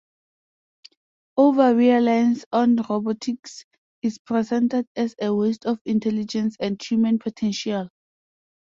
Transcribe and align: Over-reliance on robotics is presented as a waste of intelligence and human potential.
Over-reliance 1.37 2.43
on 2.51 2.77
robotics 2.89 3.65
is 4.01 4.17
presented 4.17 4.87
as 4.95 5.13
a 5.21 5.31
waste 5.31 5.67
of 5.67 5.79
intelligence 5.85 6.55
and 6.59 6.81
human 6.81 7.19
potential. 7.19 7.87